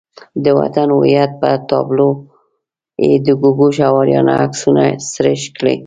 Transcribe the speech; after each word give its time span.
د 0.43 0.45
وطن 0.59 0.87
هویت 0.97 1.31
پر 1.41 1.57
تابلو 1.69 2.09
یې 3.05 3.13
د 3.25 3.27
ګوګوش 3.41 3.77
او 3.87 3.93
آریانا 4.01 4.33
عکسونه 4.45 4.83
سریښ 5.11 5.41
کړي. 5.57 5.75